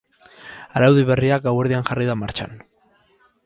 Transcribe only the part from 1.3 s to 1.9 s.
gauerdian